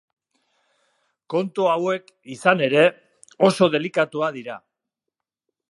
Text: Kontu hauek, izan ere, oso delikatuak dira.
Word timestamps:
Kontu 1.33 1.67
hauek, 1.73 2.09
izan 2.37 2.65
ere, 2.69 2.85
oso 3.51 3.69
delikatuak 3.79 4.39
dira. 4.41 4.59